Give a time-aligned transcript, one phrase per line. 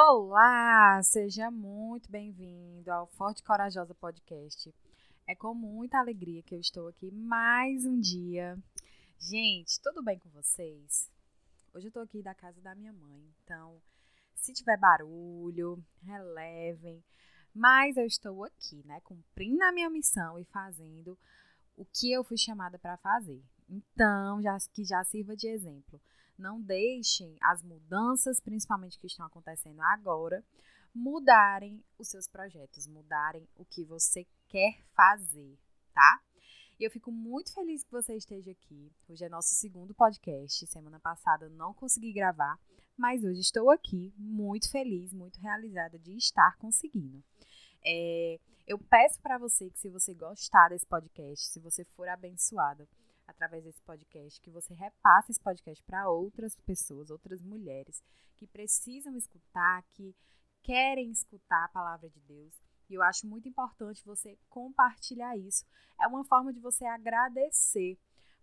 [0.00, 4.72] Olá, seja muito bem-vindo ao Forte Corajosa Podcast.
[5.26, 8.56] É com muita alegria que eu estou aqui mais um dia.
[9.18, 11.10] Gente, tudo bem com vocês?
[11.74, 13.82] Hoje eu estou aqui da casa da minha mãe, então
[14.36, 17.02] se tiver barulho, relevem.
[17.52, 21.18] Mas eu estou aqui, né, cumprindo a minha missão e fazendo
[21.76, 23.42] o que eu fui chamada para fazer.
[23.68, 26.00] Então, já que já sirva de exemplo.
[26.38, 30.44] Não deixem as mudanças, principalmente que estão acontecendo agora,
[30.94, 35.58] mudarem os seus projetos, mudarem o que você quer fazer,
[35.92, 36.22] tá?
[36.78, 38.92] E eu fico muito feliz que você esteja aqui.
[39.08, 40.64] Hoje é nosso segundo podcast.
[40.68, 42.56] Semana passada não consegui gravar,
[42.96, 47.20] mas hoje estou aqui muito feliz, muito realizada de estar conseguindo.
[47.84, 52.88] É, eu peço para você que, se você gostar desse podcast, se você for abençoada,
[53.28, 58.02] através desse podcast, que você repasse esse podcast para outras pessoas, outras mulheres
[58.36, 60.16] que precisam escutar, que
[60.62, 62.60] querem escutar a palavra de Deus.
[62.88, 65.64] E eu acho muito importante você compartilhar isso.
[66.00, 67.98] É uma forma de você agradecer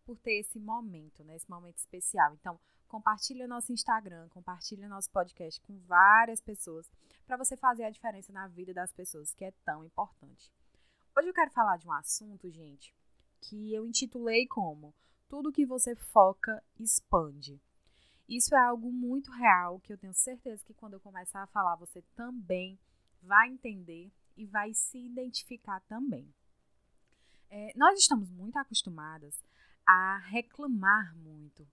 [0.06, 1.36] por ter esse momento, né?
[1.36, 2.36] Esse momento especial.
[2.36, 6.90] Então, compartilha nosso Instagram, compartilha nosso podcast com várias pessoas
[7.26, 10.54] para você fazer a diferença na vida das pessoas, que é tão importante.
[11.18, 12.95] Hoje eu quero falar de um assunto, gente,
[13.50, 14.94] que eu intitulei como
[15.28, 17.60] Tudo que você foca expande.
[18.28, 21.76] Isso é algo muito real que eu tenho certeza que quando eu começar a falar
[21.76, 22.80] você também
[23.22, 26.34] vai entender e vai se identificar também.
[27.50, 29.44] É, nós estamos muito acostumadas
[29.86, 31.68] a reclamar muito.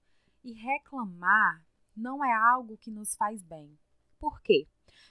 [0.45, 1.65] E reclamar
[1.97, 3.79] não é algo que nos faz bem.
[4.19, 4.67] Por quê?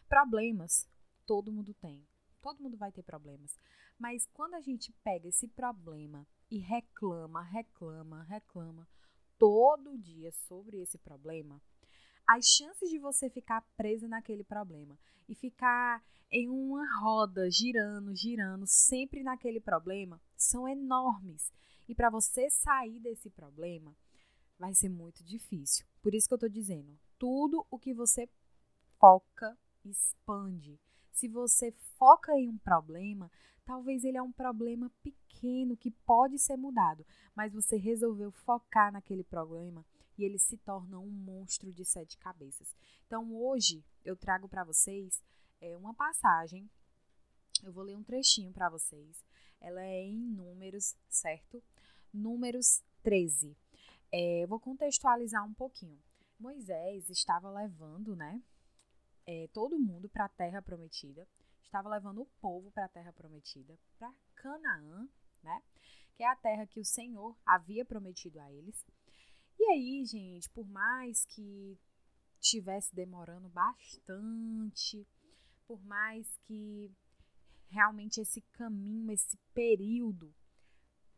[0.08, 0.88] Problemas
[1.26, 2.06] todo mundo tem.
[2.42, 3.56] Todo mundo vai ter problemas.
[3.98, 8.88] Mas quando a gente pega esse problema e reclama, reclama, reclama
[9.40, 11.62] todo dia sobre esse problema,
[12.28, 18.68] as chances de você ficar presa naquele problema e ficar em uma roda girando, girando,
[18.68, 21.52] sempre naquele problema, são enormes.
[21.88, 23.96] E para você sair desse problema,
[24.60, 25.86] vai ser muito difícil.
[26.02, 28.30] Por isso que eu estou dizendo, tudo o que você
[29.00, 30.80] foca expande.
[31.12, 33.32] Se você foca em um problema,
[33.66, 37.06] talvez ele é um problema pequeno que pode ser mudado,
[37.36, 39.86] mas você resolveu focar naquele problema
[40.18, 42.76] e ele se torna um monstro de sete cabeças.
[43.08, 45.24] Então hoje eu trago para vocês
[45.60, 46.70] é, uma passagem.
[47.64, 49.24] Eu vou ler um trechinho para vocês.
[49.60, 51.64] Ela é em números, certo?
[52.14, 53.56] Números 13.
[54.12, 56.02] É, vou contextualizar um pouquinho.
[56.40, 58.42] Moisés estava levando, né,
[59.26, 61.28] é, todo mundo para a terra prometida.
[61.64, 65.08] Estava levando o povo para a terra prometida, para Canaã,
[65.44, 65.64] né?
[66.16, 68.86] Que é a terra que o Senhor havia prometido a eles.
[69.58, 71.80] E aí, gente, por mais que
[72.40, 75.08] tivesse demorando bastante,
[75.68, 76.92] por mais que
[77.70, 80.34] realmente esse caminho, esse período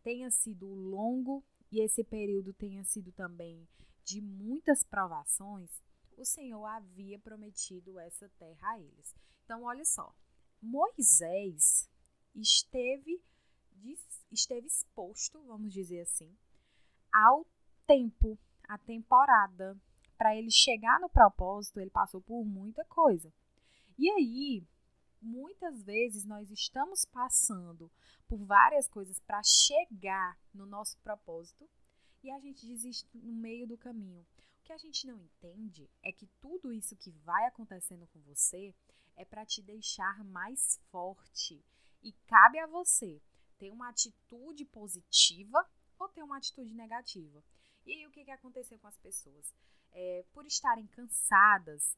[0.04, 3.68] tenha sido longo e esse período tenha sido também
[4.04, 5.82] de muitas provações,
[6.18, 9.16] o Senhor havia prometido essa terra a eles.
[9.44, 10.14] Então, olha só,
[10.62, 11.90] Moisés
[12.36, 13.22] esteve
[14.32, 16.36] esteve exposto, vamos dizer assim,
[17.12, 17.46] ao
[17.86, 19.78] tempo, à temporada.
[20.18, 23.34] Para ele chegar no propósito, ele passou por muita coisa.
[23.98, 24.66] E aí,
[25.22, 27.92] muitas vezes nós estamos passando
[28.28, 31.70] por várias coisas para chegar no nosso propósito
[32.24, 34.26] e a gente desiste no meio do caminho.
[34.64, 38.74] Que a gente não entende é que tudo isso que vai acontecendo com você
[39.16, 41.64] é para te deixar mais forte
[42.02, 43.22] e cabe a você
[43.58, 45.66] ter uma atitude positiva
[46.00, 47.44] ou ter uma atitude negativa.
[47.86, 49.54] E aí, o que, que aconteceu com as pessoas?
[49.92, 51.98] É, por estarem cansadas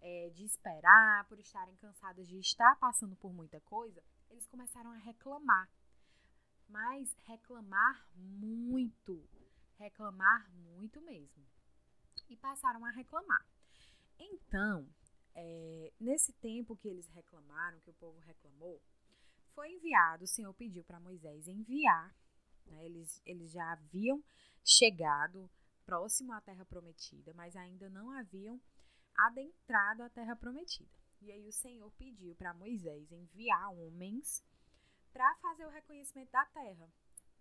[0.00, 4.98] é, de esperar, por estarem cansadas de estar passando por muita coisa, eles começaram a
[4.98, 5.68] reclamar.
[6.68, 9.28] Mas reclamar muito,
[9.78, 11.44] reclamar muito mesmo.
[12.32, 13.46] E passaram a reclamar.
[14.18, 14.88] Então,
[15.34, 18.80] é, nesse tempo que eles reclamaram, que o povo reclamou,
[19.54, 22.16] foi enviado, o Senhor pediu para Moisés enviar,
[22.64, 24.24] né, eles, eles já haviam
[24.64, 25.50] chegado
[25.84, 28.58] próximo à terra prometida, mas ainda não haviam
[29.14, 30.90] adentrado a terra prometida.
[31.20, 34.42] E aí o Senhor pediu para Moisés enviar homens
[35.12, 36.88] para fazer o reconhecimento da terra,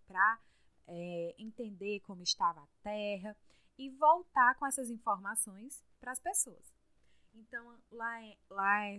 [0.05, 0.41] para
[0.87, 3.37] é, entender como estava a terra
[3.81, 6.71] e voltar com essas informações para as pessoas.
[7.33, 8.95] Então, lá, lá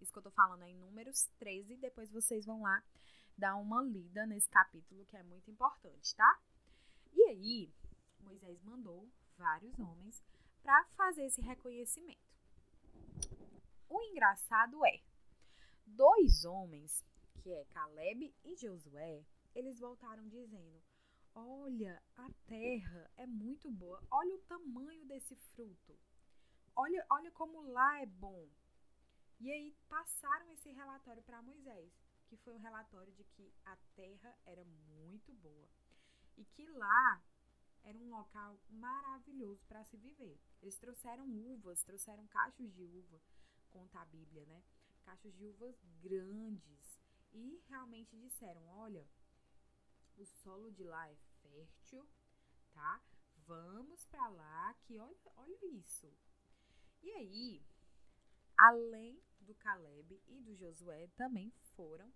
[0.00, 1.76] isso que eu tô falando é em Números 13.
[1.76, 2.82] Depois vocês vão lá
[3.36, 6.40] dar uma lida nesse capítulo que é muito importante, tá?
[7.12, 7.70] E aí,
[8.20, 9.06] Moisés mandou
[9.36, 10.24] vários homens
[10.62, 12.24] para fazer esse reconhecimento.
[13.90, 15.02] o engraçado é,
[15.86, 17.04] dois homens,
[17.42, 19.22] que é Caleb e Josué,
[19.54, 20.82] eles voltaram dizendo:
[21.34, 24.00] Olha, a terra é muito boa.
[24.10, 25.98] Olha o tamanho desse fruto.
[26.76, 28.48] Olha, olha como lá é bom.
[29.40, 31.92] E aí passaram esse relatório para Moisés,
[32.28, 35.68] que foi um relatório de que a terra era muito boa
[36.36, 37.22] e que lá
[37.82, 40.38] era um local maravilhoso para se viver.
[40.62, 43.20] Eles trouxeram uvas, trouxeram cachos de uva,
[43.70, 44.62] conta a Bíblia, né?
[45.02, 47.00] Cachos de uvas grandes.
[47.32, 49.06] E realmente disseram: olha,
[50.16, 52.06] o solo de lá é fértil,
[52.72, 53.00] tá?
[53.46, 56.12] Vamos para lá, que olha, olha isso.
[57.02, 57.62] E aí,
[58.56, 62.12] além do Caleb e do Josué, também foram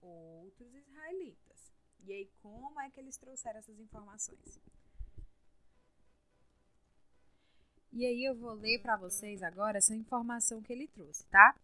[0.00, 1.72] outros israelitas.
[2.00, 4.60] E aí, como é que eles trouxeram essas informações?
[7.92, 11.54] E aí eu vou ler para vocês agora essa informação que ele trouxe, tá?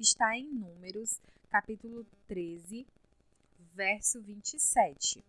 [0.00, 1.20] Está em Números,
[1.50, 2.86] capítulo 13,
[3.76, 5.22] verso 27.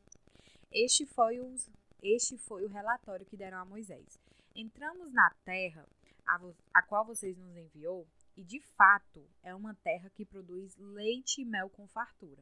[0.71, 1.53] Este foi o,
[2.01, 4.17] este foi o relatório que deram a Moisés.
[4.55, 5.85] Entramos na terra
[6.25, 6.39] a,
[6.73, 8.07] a qual vocês nos enviou,
[8.37, 12.41] e de fato é uma terra que produz leite e mel com fartura.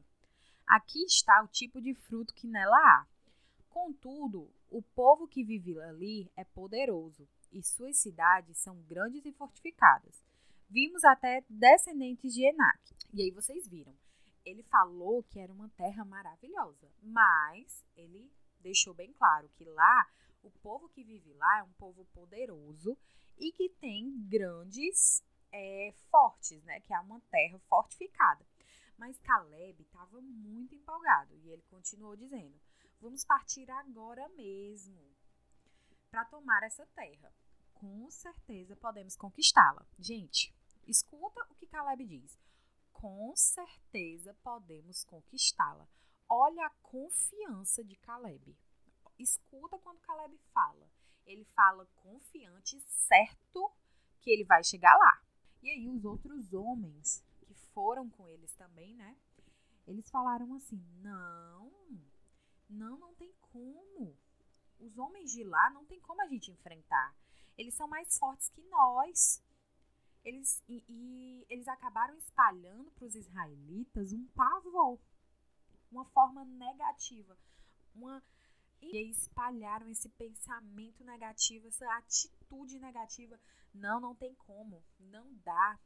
[0.64, 3.06] Aqui está o tipo de fruto que nela há.
[3.68, 10.24] Contudo, o povo que vive ali é poderoso e suas cidades são grandes e fortificadas.
[10.70, 12.80] Vimos até descendentes de Enac.
[13.12, 13.94] E aí vocês viram.
[14.46, 20.08] Ele falou que era uma terra maravilhosa, mas ele deixou bem claro que lá
[20.42, 22.96] o povo que vive lá é um povo poderoso
[23.36, 25.22] e que tem grandes
[25.52, 26.80] é, fortes, né?
[26.80, 28.46] Que é uma terra fortificada.
[28.96, 32.58] Mas Caleb estava muito empolgado e ele continuou dizendo:
[33.00, 35.02] Vamos partir agora mesmo
[36.10, 37.32] para tomar essa terra.
[37.74, 39.86] Com certeza podemos conquistá-la.
[39.98, 40.54] Gente,
[40.86, 42.38] escuta o que Caleb diz.
[42.96, 45.86] Com certeza podemos conquistá-la.
[46.26, 48.56] Olha a confiança de Caleb.
[49.18, 50.90] Escuta quando Caleb fala.
[51.26, 53.70] Ele fala confiante, certo
[54.22, 55.22] que ele vai chegar lá.
[55.62, 59.14] E aí os outros homens que foram com eles também, né?
[59.86, 61.70] Eles falaram assim: "Não,
[62.66, 64.16] não, não tem como.
[64.80, 67.14] Os homens de lá não tem como a gente enfrentar.
[67.58, 69.42] Eles são mais fortes que nós.
[70.26, 74.98] Eles, e, e eles acabaram espalhando para os israelitas um pavor,
[75.88, 77.38] uma forma negativa,
[77.94, 78.20] uma
[78.82, 83.38] e espalharam esse pensamento negativo, essa atitude negativa.
[83.72, 85.78] Não, não tem como, não dá.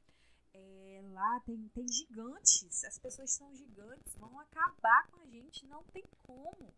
[0.54, 5.84] É, lá tem, tem gigantes, as pessoas são gigantes, vão acabar com a gente, não
[5.84, 6.72] tem como.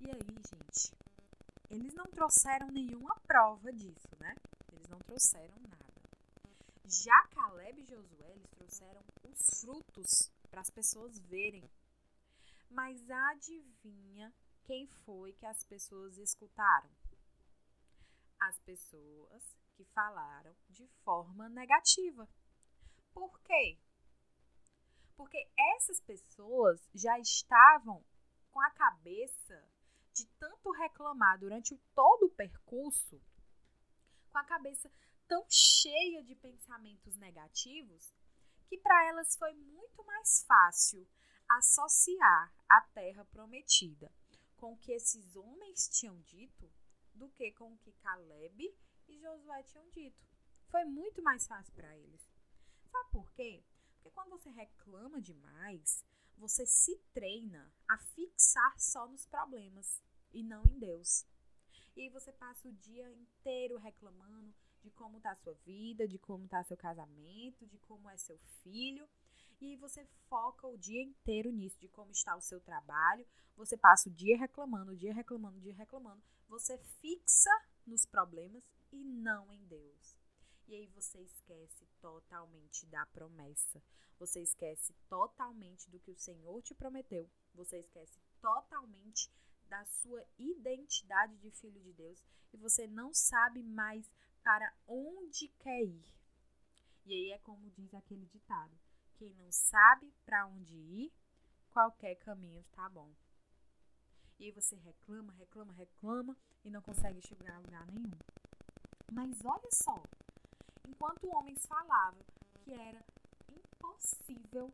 [0.00, 0.92] E aí, gente,
[1.68, 4.34] eles não trouxeram nenhuma prova disso, né?
[4.72, 5.77] Eles não trouxeram nada.
[6.90, 11.70] Já Caleb e Josué, eles trouxeram os frutos para as pessoas verem.
[12.70, 14.32] Mas adivinha
[14.64, 16.90] quem foi que as pessoas escutaram?
[18.40, 22.26] As pessoas que falaram de forma negativa.
[23.12, 23.78] Por quê?
[25.14, 25.46] Porque
[25.76, 28.02] essas pessoas já estavam
[28.50, 29.62] com a cabeça
[30.14, 33.20] de tanto reclamar durante todo o percurso,
[34.30, 34.90] com a cabeça
[35.28, 38.12] tão cheia de pensamentos negativos,
[38.66, 41.06] que para elas foi muito mais fácil
[41.48, 44.12] associar a terra prometida
[44.56, 46.70] com o que esses homens tinham dito
[47.14, 48.74] do que com o que Caleb
[49.06, 50.26] e Josué tinham dito.
[50.68, 52.28] Foi muito mais fácil para eles.
[52.90, 53.64] Sabe por quê?
[53.94, 56.04] Porque quando você reclama demais,
[56.36, 61.24] você se treina a fixar só nos problemas e não em Deus.
[61.96, 66.18] E aí você passa o dia inteiro reclamando de como está a sua vida, de
[66.18, 69.08] como está seu casamento, de como é seu filho.
[69.60, 73.26] E aí você foca o dia inteiro nisso, de como está o seu trabalho.
[73.56, 76.22] Você passa o dia reclamando, o dia reclamando, o dia reclamando.
[76.48, 77.50] Você fixa
[77.86, 80.16] nos problemas e não em Deus.
[80.68, 83.82] E aí você esquece totalmente da promessa.
[84.18, 87.28] Você esquece totalmente do que o Senhor te prometeu.
[87.54, 89.30] Você esquece totalmente
[89.68, 94.10] da sua identidade de filho de Deus e você não sabe mais
[94.42, 96.14] para onde quer ir.
[97.04, 98.78] E aí é como diz aquele ditado:
[99.16, 101.12] quem não sabe para onde ir,
[101.70, 103.12] qualquer caminho está bom.
[104.38, 108.10] E aí você reclama, reclama, reclama e não consegue chegar a lugar nenhum.
[109.12, 110.02] Mas olha só,
[110.86, 112.22] enquanto homens falavam
[112.60, 113.02] que era
[113.48, 114.72] impossível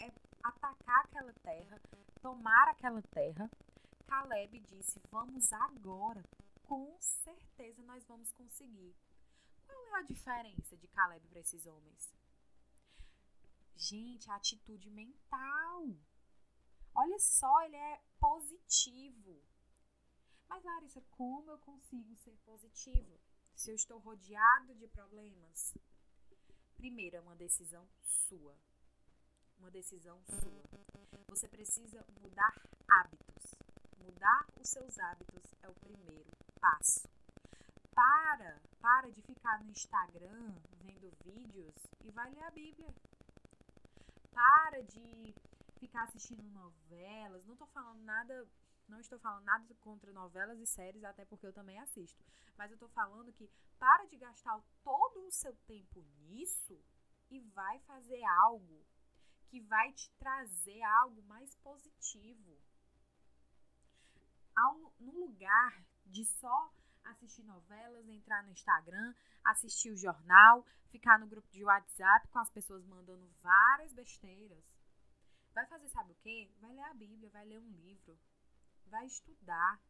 [0.00, 0.12] é,
[0.42, 1.80] atacar aquela terra,
[2.20, 3.50] tomar aquela terra,
[4.06, 6.24] Caleb disse: Vamos agora,
[6.70, 8.94] com certeza nós vamos conseguir.
[9.66, 12.14] Qual é a diferença de Caleb para esses homens?
[13.74, 15.88] Gente, a atitude mental.
[16.94, 19.42] Olha só, ele é positivo.
[20.48, 23.20] Mas, Larissa, como eu consigo ser positivo
[23.52, 25.76] se eu estou rodeado de problemas?
[26.76, 28.56] Primeiro, é uma decisão sua.
[29.58, 30.62] Uma decisão sua.
[31.26, 32.54] Você precisa mudar
[32.88, 33.56] hábitos.
[33.98, 37.08] Mudar os seus hábitos é o primeiro passo.
[37.94, 41.74] Para, para de ficar no Instagram vendo vídeos
[42.04, 42.94] e vai ler a Bíblia.
[44.32, 45.34] Para de
[45.78, 47.44] ficar assistindo novelas.
[47.46, 48.48] Não estou falando nada,
[48.88, 52.22] não estou falando nada contra novelas e séries, até porque eu também assisto.
[52.56, 56.78] Mas eu estou falando que para de gastar todo o seu tempo nisso
[57.30, 58.84] e vai fazer algo
[59.48, 62.56] que vai te trazer algo mais positivo.
[64.54, 66.72] Ao, no lugar de só
[67.04, 69.14] assistir novelas, entrar no Instagram,
[69.44, 74.64] assistir o jornal, ficar no grupo de WhatsApp com as pessoas mandando várias besteiras.
[75.54, 76.50] Vai fazer sabe o quê?
[76.60, 78.18] Vai ler a Bíblia, vai ler um livro,
[78.86, 79.80] vai estudar,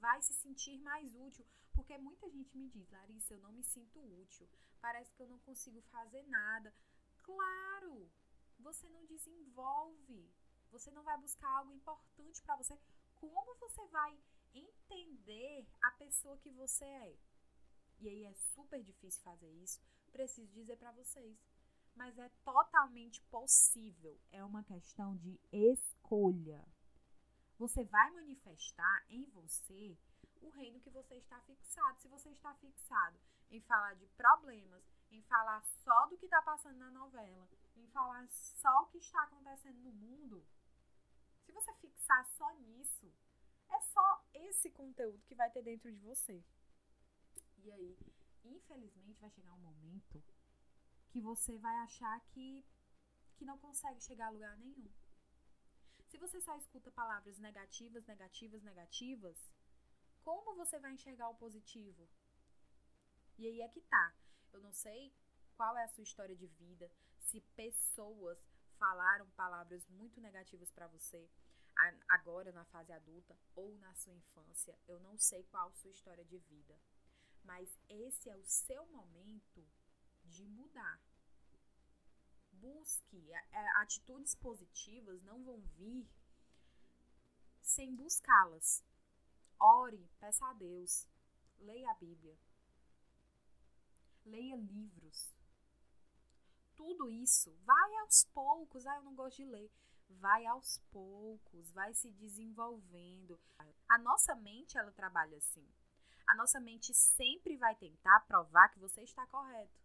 [0.00, 1.46] vai se sentir mais útil.
[1.72, 4.48] Porque muita gente me diz, Larissa, eu não me sinto útil,
[4.80, 6.72] parece que eu não consigo fazer nada.
[7.22, 8.08] Claro,
[8.60, 10.30] você não desenvolve,
[10.70, 12.78] você não vai buscar algo importante para você.
[13.16, 14.16] Como você vai
[14.54, 17.16] entender a pessoa que você é?
[18.00, 19.80] E aí é super difícil fazer isso.
[20.12, 21.42] Preciso dizer para vocês,
[21.94, 24.18] mas é totalmente possível.
[24.30, 26.64] É uma questão de escolha.
[27.58, 29.96] Você vai manifestar em você
[30.40, 32.00] o reino que você está fixado.
[32.00, 33.18] Se você está fixado
[33.50, 38.28] em falar de problemas, em falar só do que está passando na novela, em falar
[38.28, 40.44] só o que está acontecendo no mundo,
[41.44, 43.12] se você fixar só nisso,
[43.70, 46.44] é só esse conteúdo que vai ter dentro de você.
[47.58, 47.98] E aí,
[48.44, 50.22] infelizmente, vai chegar um momento
[51.10, 52.64] que você vai achar que,
[53.36, 54.90] que não consegue chegar a lugar nenhum.
[56.08, 59.36] Se você só escuta palavras negativas, negativas, negativas,
[60.22, 62.08] como você vai enxergar o positivo?
[63.36, 64.14] E aí é que tá.
[64.52, 65.12] Eu não sei
[65.56, 68.38] qual é a sua história de vida, se pessoas
[68.78, 71.28] falaram palavras muito negativas para você
[72.08, 74.78] agora na fase adulta ou na sua infância.
[74.86, 76.78] Eu não sei qual sua história de vida,
[77.42, 79.66] mas esse é o seu momento
[80.24, 81.00] de mudar
[82.64, 83.30] busque.
[83.32, 86.08] É, atitudes positivas não vão vir
[87.60, 88.82] sem buscá-las.
[89.60, 91.06] Ore, peça a Deus,
[91.60, 92.36] leia a Bíblia,
[94.24, 95.34] leia livros.
[96.74, 98.86] Tudo isso vai aos poucos.
[98.86, 99.70] Ah, eu não gosto de ler.
[100.20, 103.38] Vai aos poucos, vai se desenvolvendo.
[103.88, 105.66] A nossa mente, ela trabalha assim.
[106.26, 109.78] A nossa mente sempre vai tentar provar que você está correto.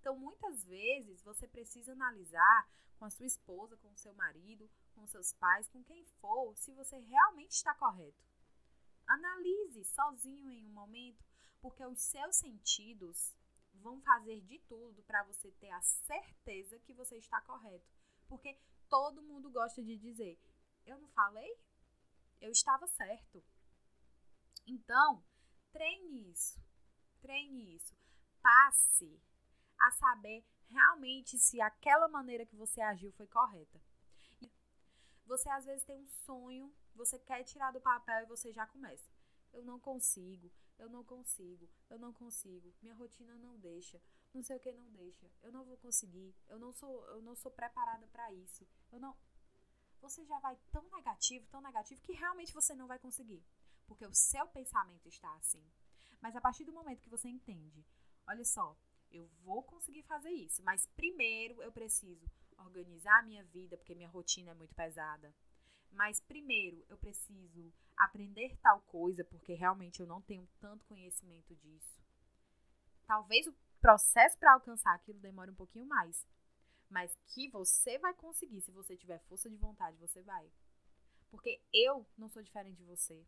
[0.00, 5.06] Então, muitas vezes, você precisa analisar com a sua esposa, com o seu marido, com
[5.06, 8.24] seus pais, com quem for, se você realmente está correto.
[9.06, 11.24] Analise sozinho em um momento,
[11.60, 13.34] porque os seus sentidos
[13.74, 17.95] vão fazer de tudo para você ter a certeza que você está correto.
[18.28, 20.38] Porque todo mundo gosta de dizer:
[20.84, 21.56] Eu não falei?
[22.40, 23.42] Eu estava certo.
[24.66, 25.24] Então,
[25.72, 26.60] treine isso.
[27.20, 27.94] Treine isso.
[28.42, 29.20] Passe
[29.78, 33.80] a saber realmente se aquela maneira que você agiu foi correta.
[35.24, 39.10] Você às vezes tem um sonho, você quer tirar do papel e você já começa.
[39.52, 44.00] Eu não consigo, eu não consigo, eu não consigo, minha rotina não deixa,
[44.34, 47.34] não sei o que não deixa, eu não vou conseguir, eu não sou, eu não
[47.34, 48.66] sou preparada para isso.
[48.92, 49.16] Eu não
[50.00, 53.42] Você já vai tão negativo, tão negativo que realmente você não vai conseguir,
[53.86, 55.64] porque o seu pensamento está assim.
[56.20, 57.84] Mas a partir do momento que você entende,
[58.26, 58.76] olha só,
[59.10, 62.26] eu vou conseguir fazer isso, mas primeiro eu preciso
[62.58, 65.34] organizar a minha vida, porque minha rotina é muito pesada.
[65.92, 72.00] Mas primeiro eu preciso aprender tal coisa, porque realmente eu não tenho tanto conhecimento disso.
[73.06, 73.54] Talvez o
[73.86, 76.26] processo para alcançar aquilo demore um pouquinho mais,
[76.90, 80.50] mas que você vai conseguir, se você tiver força de vontade, você vai.
[81.30, 83.24] Porque eu não sou diferente de você.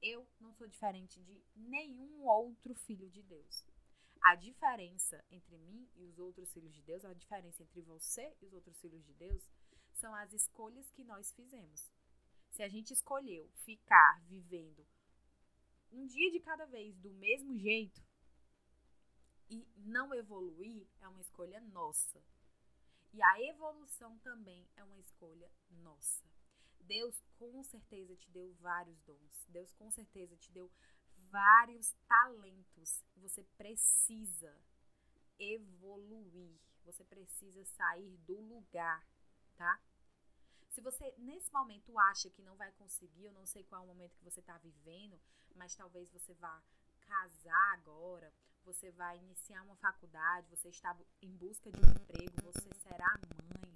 [0.00, 3.64] Eu não sou diferente de nenhum outro filho de Deus.
[4.22, 8.46] A diferença entre mim e os outros filhos de Deus, a diferença entre você e
[8.46, 9.50] os outros filhos de Deus,
[9.94, 11.92] são as escolhas que nós fizemos.
[12.50, 14.86] Se a gente escolheu ficar vivendo
[15.90, 18.07] um dia de cada vez do mesmo jeito
[19.50, 22.22] e não evoluir, é uma escolha nossa.
[23.12, 26.24] E a evolução também é uma escolha nossa.
[26.80, 29.46] Deus com certeza te deu vários dons.
[29.48, 30.70] Deus com certeza te deu
[31.30, 33.04] vários talentos.
[33.16, 34.54] Você precisa
[35.38, 36.58] evoluir.
[36.84, 39.06] Você precisa sair do lugar,
[39.56, 39.80] tá?
[40.70, 43.88] Se você nesse momento acha que não vai conseguir, eu não sei qual é o
[43.88, 45.20] momento que você está vivendo,
[45.54, 46.62] mas talvez você vá
[47.00, 48.32] casar agora,
[48.68, 53.72] você vai iniciar uma faculdade, você está em busca de um emprego, você será mãe.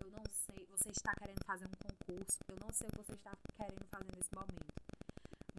[0.00, 3.14] Eu não sei, você está querendo fazer um concurso, eu não sei o que você
[3.14, 4.74] está querendo fazer nesse momento.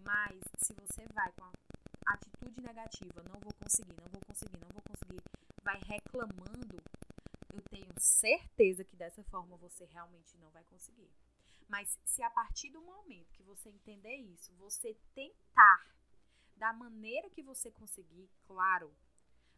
[0.05, 4.69] Mas se você vai com a atitude negativa, não vou conseguir, não vou conseguir, não
[4.69, 5.21] vou conseguir,
[5.62, 6.77] vai reclamando,
[7.53, 11.12] eu tenho certeza que dessa forma você realmente não vai conseguir.
[11.67, 15.99] Mas se a partir do momento que você entender isso, você tentar
[16.60, 18.94] da maneira que você conseguir, claro,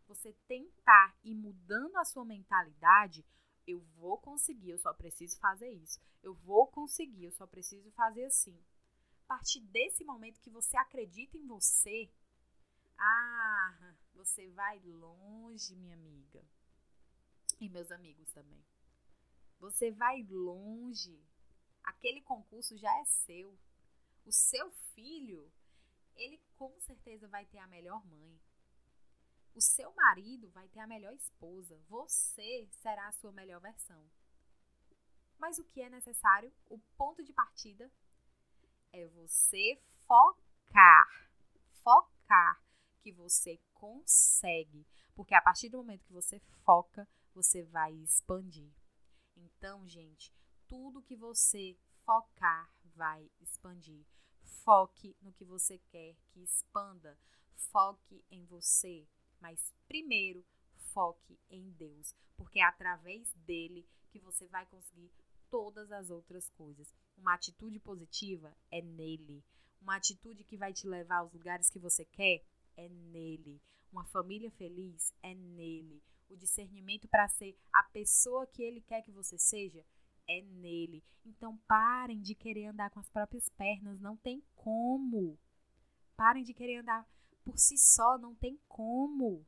[0.08, 3.26] você tentar ir mudando a sua mentalidade,
[3.66, 6.00] eu vou conseguir, eu só preciso fazer isso.
[6.22, 8.58] Eu vou conseguir, eu só preciso fazer assim.
[9.24, 12.12] A partir desse momento que você acredita em você,
[12.98, 16.44] ah, você vai longe, minha amiga.
[17.60, 18.64] E meus amigos também.
[19.60, 21.20] Você vai longe.
[21.84, 23.58] Aquele concurso já é seu.
[24.26, 25.52] O seu filho
[26.16, 28.40] ele com certeza vai ter a melhor mãe.
[29.54, 31.78] O seu marido vai ter a melhor esposa.
[31.90, 34.10] Você será a sua melhor versão.
[35.38, 36.54] Mas o que é necessário?
[36.70, 37.92] O ponto de partida
[38.94, 41.30] é você focar.
[41.84, 42.64] Focar
[43.02, 44.88] que você consegue.
[45.16, 48.72] Porque a partir do momento que você foca, você vai expandir.
[49.36, 50.34] Então, gente,
[50.68, 54.06] tudo que você focar vai expandir.
[54.64, 57.18] Foque no que você quer que expanda.
[57.56, 59.08] Foque em você.
[59.40, 60.46] Mas primeiro,
[60.94, 62.16] foque em Deus.
[62.38, 65.12] Porque é através dele que você vai conseguir
[65.50, 66.94] todas as outras coisas.
[67.18, 69.44] Uma atitude positiva é nele.
[69.82, 72.44] Uma atitude que vai te levar aos lugares que você quer
[72.78, 73.62] é nele.
[73.92, 76.02] Uma família feliz é nele.
[76.30, 79.86] O discernimento para ser a pessoa que ele quer que você seja
[80.28, 81.04] é nele.
[81.26, 85.38] Então parem de querer andar com as próprias pernas, não tem como.
[86.16, 87.08] Parem de querer andar
[87.44, 89.46] por si só, não tem como.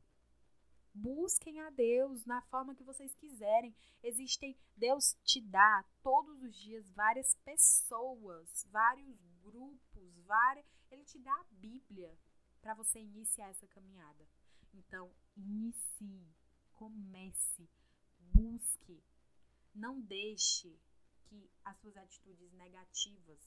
[0.92, 3.74] Busquem a Deus na forma que vocês quiserem.
[4.02, 11.32] Existem, Deus te dá todos os dias várias pessoas, vários grupos, várias, ele te dá
[11.32, 12.16] a Bíblia
[12.60, 14.24] para você iniciar essa caminhada.
[14.72, 16.32] Então, inicie,
[16.72, 17.68] comece,
[18.20, 19.02] busque,
[19.74, 20.78] não deixe
[21.26, 23.40] que as suas atitudes negativas,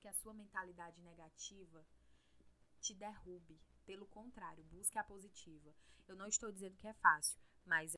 [0.00, 1.86] que a sua mentalidade negativa
[2.80, 3.60] te derrube.
[3.86, 5.72] Pelo contrário, busque a positiva.
[6.08, 7.96] Eu não estou dizendo que é fácil, mas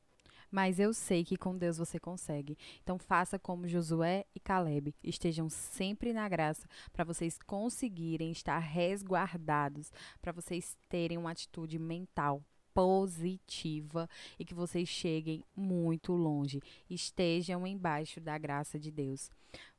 [0.51, 2.57] mas eu sei que com Deus você consegue.
[2.81, 9.91] Então faça como Josué e Caleb, estejam sempre na graça para vocês conseguirem estar resguardados,
[10.21, 12.43] para vocês terem uma atitude mental
[12.75, 14.07] positiva
[14.37, 19.31] e que vocês cheguem muito longe, estejam embaixo da graça de Deus.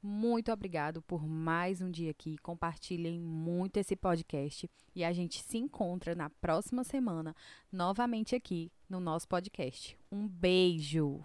[0.02, 2.38] Muito obrigado por mais um dia aqui.
[2.38, 7.36] Compartilhem muito esse podcast e a gente se encontra na próxima semana
[7.70, 9.96] novamente aqui no nosso podcast.
[10.10, 11.22] Um beijo.